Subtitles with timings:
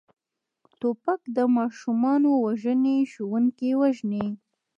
[0.79, 1.21] توپک
[1.57, 4.27] ماشومان وژني، ښوونکي وژني.